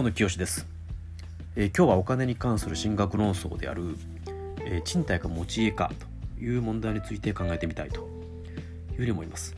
[0.00, 0.66] 大野清です、
[1.56, 3.96] えー、今日はお金に関する進学論争である、
[4.64, 5.92] えー、賃貸か持ち家か
[6.38, 8.08] という問題について考えてみたいと
[8.92, 9.54] いうふうに思います、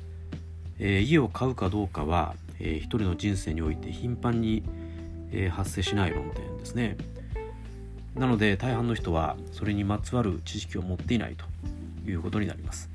[0.81, 4.65] えー、家を買うかどうかは、えー、一人の人生において頻繁に、
[5.31, 6.97] えー、発生しない論点ですね。
[8.17, 11.45] なので大半の人はそれにまつわる知識を持っていないと
[12.11, 12.91] いうことになります、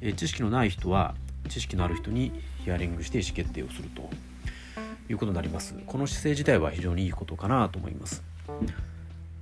[0.00, 1.14] えー、知識のない人は
[1.50, 2.32] 知識のある人に
[2.64, 4.08] ヒアリングして意思決定をすると。
[5.08, 5.74] いうことになります。
[5.86, 8.22] この姿勢自体は非常にいいことかなと思います。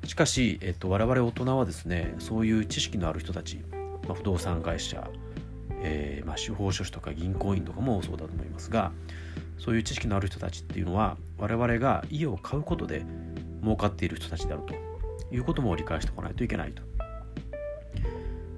[0.04, 3.58] しかし、えっと、我々大人はですねそういう知識のある人たち、
[4.06, 5.10] まあ、不動産会社、
[5.82, 8.92] えー、まあ、司法書士とか銀行員とかもそうだと思いますが
[9.58, 13.04] そういう知識のある人たちっていうのは我々が家を買うことで
[13.62, 14.74] 儲かっている人たちであると
[15.34, 16.82] いうことも理解しておかないといけないと、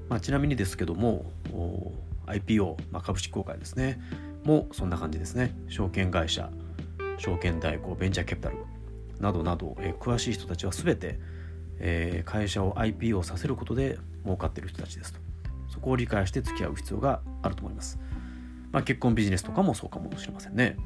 [0.09, 1.33] まあ、ちなみにですけども
[2.27, 3.99] IPO、まあ、株式公開ですね。
[4.45, 5.55] もそんな感じですね。
[5.69, 6.51] 証券会社。
[7.19, 8.57] 証券代行ベンチャーキャピタル
[9.21, 11.19] などなど、え、詳しい人たちは全て、
[11.81, 15.21] え、会社を IPO させることで儲かっている人たちですと。
[15.69, 17.99] そこを理解して付き合う必要があると思います、
[18.73, 20.77] まあ、結婚ビジネスとかもそうかもしれませんね。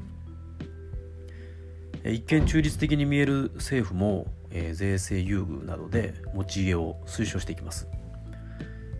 [2.05, 7.87] 一見中立的に見える政府も、え、税制優遇などで持ち家を推奨していきます、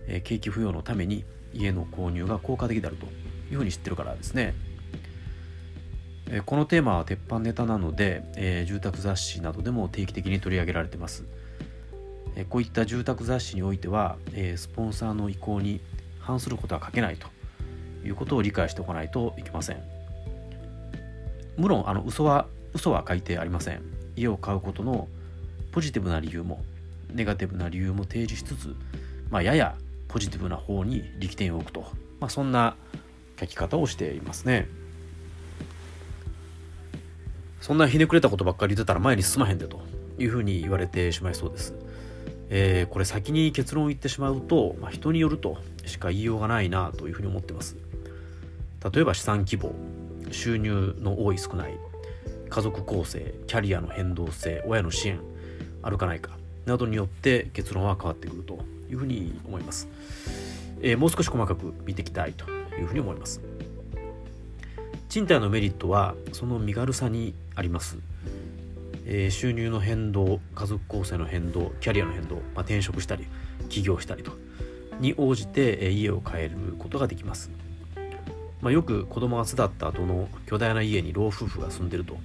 [0.07, 3.05] え、景気不要のために家の購入が効果的であると
[3.51, 4.53] いうふうに知ってるからですね。
[6.35, 11.25] えこのテーマは鉄板ネタなので、えー、住宅雑誌などでも定期的に取り上げられてます、
[12.35, 15.79] えこういった住宅雑誌においては、えスポンサーの意向に
[16.19, 17.27] 反することは書けないと
[18.03, 19.83] いうことを理解しておかないといけません。
[21.55, 23.83] 無論あの嘘は嘘は書いてありません。
[24.15, 25.07] 家を買うことの
[25.71, 26.63] ポジティブな理由も
[27.13, 28.75] ネガティブな理由も提示しつつ、
[29.29, 29.75] まあ、やや
[30.07, 31.81] ポジティブな方に力点を置くと、
[32.19, 32.75] まあ、そんな
[33.39, 34.67] 書き方をしていますね。
[37.63, 39.79] そんなひねくれたことばっかり言ってたら前に進まへんでと
[40.19, 41.73] いうふうに言われてしまいそうです。
[42.49, 47.77] えー、これ先に結論を言ってしまうと、まあ、人によるとしか言いようがないなというふうに思ってます。
[48.93, 49.73] 例えば資産規模、
[50.29, 51.77] 収入の多い少ない、
[52.49, 55.21] 家族構成、キャリアの変動性、親の支援、
[55.83, 56.31] あるかないか
[56.65, 58.59] などによって結論は変わってくると
[58.91, 59.87] いうふうに思います。
[60.81, 62.43] えー、もう少し細かく見ていきたいと
[62.75, 63.39] いうふうに思います。
[65.13, 67.99] 賃貸のメリットはその身軽さにあります、
[69.05, 73.27] えー、収入の変動家族構成の変動キャリアの変動、まあ、転職したり
[73.69, 74.31] 起業したりと
[74.99, 77.51] に応じて、え、家を変えることができます、
[78.59, 82.17] まあ、よく子供が巣立った後の巨大な家に老夫婦が住んでると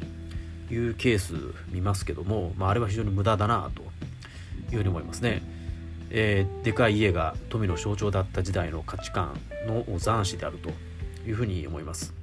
[0.72, 1.34] いうケース
[1.68, 3.82] 見ますけども、まあ、あれは非常に無駄だなと
[4.72, 5.42] いうふうに思いますね。
[6.08, 10.70] えー、でかい家が富の象徴だった時代の価値観の残滓であると
[11.28, 12.16] いうふうに思います。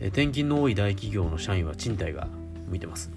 [0.00, 2.28] 転勤の多い大企業の社員は賃貸が
[2.68, 3.10] 向いてます。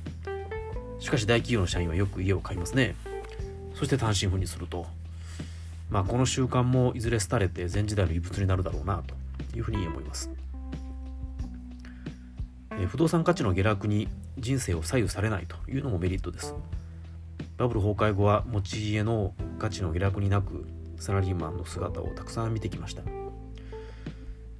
[0.99, 2.95] しかし大企業の社員はよく家を買いますね。
[3.75, 4.85] そして単身赴任すると。
[5.89, 9.15] まあこの習慣もいずれ廃れて前時代の遺物になるだろうなと
[9.57, 10.29] いうふうに思います。
[12.87, 14.07] 不動産価値の下落に
[14.37, 16.55] 人生を左右されないというのもメリットです。
[17.57, 20.65] バブル崩壊後は持ち家の価値の下落になく
[20.97, 23.01] サラリーマンの姿をたくさん見てきました。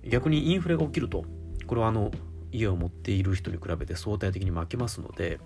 [0.05, 1.23] 逆にインフレが起きると
[1.69, 2.09] これはあの
[2.51, 5.39] 家を持っている人に比べて相対的に負けますので、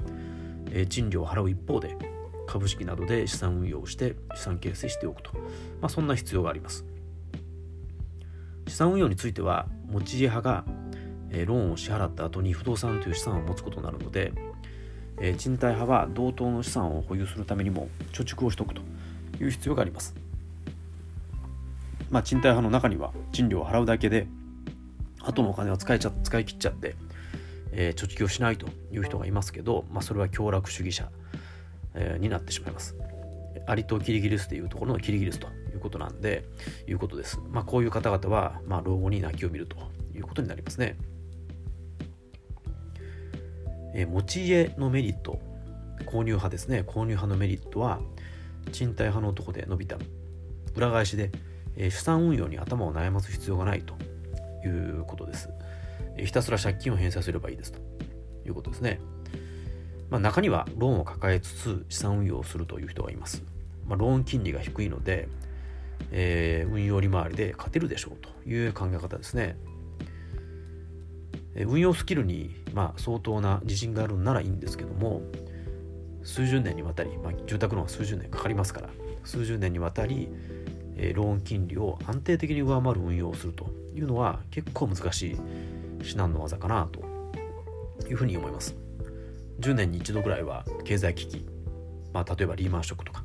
[0.72, 1.98] えー、賃料を払う一方で
[2.48, 5.32] 株式などで資産運用をして資産形成しておくと、
[5.82, 6.86] まあ、そんな必要があります。
[8.70, 10.64] 資産運用については持ち家派が、
[11.30, 14.32] えー、ローンを支払った後に不動産という資産を持つことになるので、
[15.20, 18.82] えー、賃貸派は同等の資産を保有するためにも貯蓄をしておくと
[19.42, 20.16] いう必要があります。
[22.10, 24.26] まあ賃貸派の中には賃料を払うだけで
[25.24, 26.96] 後のお金を使いちゃ使い切っちゃって、
[27.72, 31.10] えー、貯蓄をしないという人がいますけど、まあ、それは強楽主義者、
[31.96, 32.96] えー、になってしまいます。
[33.66, 36.44] アリとキリギリスというところのキリギリスということなんで、
[36.88, 37.40] いうことです。
[37.50, 39.78] まあ、こういう方々は、まあ、老後に泣きを見ると
[40.14, 40.98] いうことになりますね。
[43.96, 45.40] えー、持ち家のメリット、
[46.06, 46.84] 購入派ですね。
[46.86, 48.00] 購入派のメリットは、
[48.72, 49.98] 賃貸派のとこで伸びた。
[50.76, 51.32] 裏返しで、
[51.76, 53.96] えー、資産運用に頭を悩ます必要がないと
[54.68, 55.50] いうことです。
[56.18, 57.80] ひたすら借金を返済すればいいですと
[58.46, 59.00] いうことですね。
[60.10, 63.44] まあ、中にはローンを抱えつつ資産運用をするという人がいます。
[63.88, 65.28] まあ、ローン金利が低いので、
[66.12, 69.58] えー、運用利回りで勝てるでしょうという考え方ですね。
[71.56, 75.22] 運用スキルに、まあ、相当な自信があるならいいんですけども
[76.24, 78.90] 数十年にわたり、まあ、住宅ローンは数十年かかりますから
[79.24, 80.30] 数十年にわたり、
[80.98, 85.38] えー、ローン金利を安定的に上回る運用をするというのは結構難しい
[86.04, 87.02] 至難の技かなと
[88.08, 88.84] いうふうに思います。
[89.60, 91.46] 10年に一度ぐらいは経済危機、
[92.12, 93.24] まあ、例えばリーマンショックとか、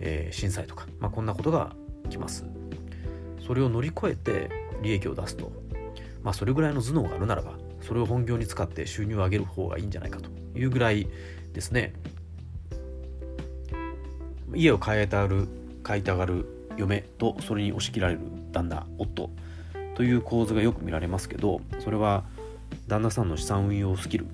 [0.00, 1.74] えー、震災とか、まあ、こんなことが
[2.08, 2.44] 来ます
[3.46, 4.50] それを乗り越えて
[4.82, 5.52] 利益を出すと、
[6.22, 11.08] まあ、それぐらいの頭脳があるならばそれを本業に使って収入を上げる方がいいんじゃないかというぐらい
[11.52, 11.92] ですね
[14.54, 15.48] 家を買いたがる
[15.82, 16.46] 買いたがる
[16.76, 18.20] 嫁とそれに押し切られる
[18.52, 19.30] 旦那夫
[19.98, 22.22] という構図がよく見られますけどそれは
[22.86, 24.26] 旦那さんの資産運用スキル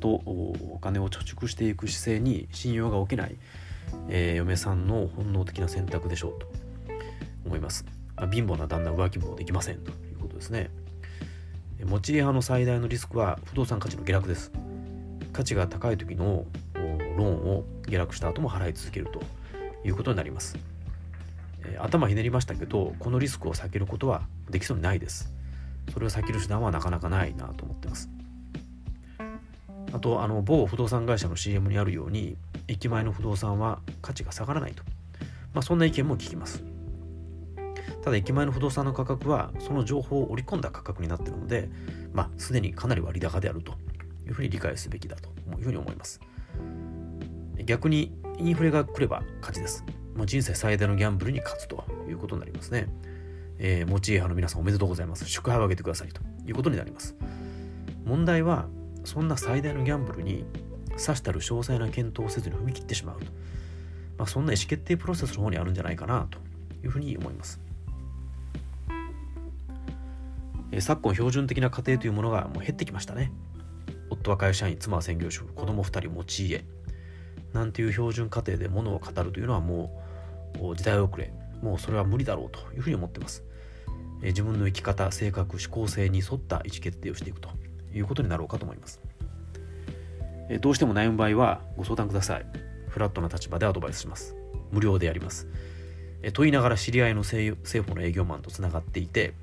[0.00, 3.36] とお金を貯蓄していく姿勢に信用が起きない、
[4.08, 6.48] えー、嫁さんの本能的な選択でしょうと
[7.46, 10.70] 思います、まあ、貧乏な旦那浮気もできませんということですね。
[11.84, 14.50] 持ち家派の最大のリスクは不動産価値の下落です。
[15.32, 16.44] 価値が高い時の
[16.74, 19.20] ローンを下落した後も払い続けると
[19.86, 20.56] いうことになります、
[21.66, 25.32] え、頭ひねりましたけどこのリスクを避けることはできそうにないです。
[25.92, 28.08] それを避ける手段はなかなかないなと思ってます。
[29.92, 34.82] あとあの某不動産会社の CM にあるように駅前の不動産は価値が下がらないと、
[35.52, 36.64] まあ、そんな意見も聞きます。
[38.02, 41.70] ただ駅前の不動産の価格はその情報を織り込んだ価格になっているので、
[42.12, 43.72] まあ、すでにかなり割高であると
[44.26, 46.20] いうふうに理解すべきだというふうに思います。
[47.64, 49.84] 逆にインフレが来れば勝ちです。
[50.16, 52.88] もう人生最大のギャンブルに勝つということになりますね。
[53.58, 55.26] えー、持ち家派の皆さんおめでとうございます。
[55.26, 57.16] 祝杯をあげてくださいということになります。
[58.04, 58.66] 問題は、
[59.04, 60.44] そんな最大のギャンブルに、
[60.96, 63.26] さしたる詳細な検討をせずに踏み切ってしまうと。
[64.18, 66.38] まあ、そんな意思決定プロセスの方にあるんじゃないかなと
[66.84, 67.60] いうふうに思います。
[70.70, 73.32] えー、昨今標準的な家庭というものがもう減ってきましたね。
[74.10, 76.64] 夫は会社員、妻は専業主婦、子供2人持ち家、
[77.52, 80.03] なんていう標準過程でものを語るというのはもう
[80.74, 83.42] 時代遅れもうそれは無理だろうというふうに思ってます、
[84.22, 87.48] え自分の生き方性格思考性に沿った意思決定をしていくと
[87.94, 89.00] いうことになろうかと思います、
[90.48, 92.46] えどうしても悩む場合はご相談ください。
[92.88, 94.36] フラットな立場でアドバイスします。
[94.70, 95.48] 無料でやります。
[96.22, 99.34] えと言いながら知り合いの政府の営業マンとつながっていて、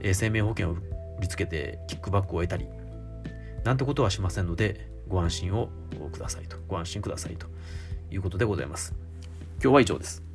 [0.00, 0.78] え生命保険を売
[1.20, 2.66] りつけてキックバックを得たり
[3.64, 5.70] なんてことはしませんのでご安心を
[6.12, 7.46] くださいと、ご安心くださいと
[8.10, 8.94] いうことでございます。
[9.62, 10.27] 今日は以上です。